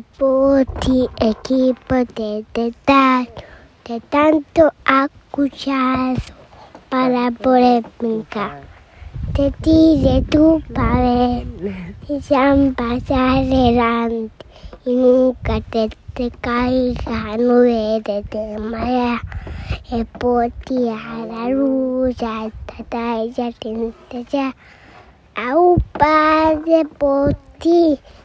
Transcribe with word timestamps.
Puti, 0.00 1.06
equipo 1.20 1.94
de, 2.16 2.46
de, 2.54 2.72
de 3.84 4.00
tanto 4.08 4.72
acuchazo 4.86 6.32
para 6.88 7.30
poder 7.30 7.84
brincar. 7.98 8.62
Te 9.34 9.50
tire 9.60 10.22
tu 10.22 10.62
pared 10.72 11.46
y 12.08 12.20
sean 12.22 12.74
pasar 12.74 13.44
adelante 13.44 14.46
y 14.86 14.94
nunca 14.94 15.60
te, 15.60 15.90
te 16.14 16.30
caigas, 16.30 17.38
no 17.38 17.60
de 17.60 18.24
te 18.30 18.58
marea. 18.58 19.20
E 19.90 20.06
poti 20.06 20.88
a 20.88 21.26
la 21.26 21.48
luz, 21.50 22.16
a 22.22 22.50
tata, 22.64 23.22
ella 23.22 23.52
tiene 23.58 23.92
que 24.08 24.24
a 25.34 25.56
un 25.56 25.78
padre 25.92 26.86
por 26.98 27.34
ti. 27.58 27.98